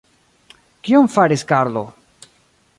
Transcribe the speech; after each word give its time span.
Kion 0.87 1.11
faris 1.17 1.45
Karlo? 1.53 1.87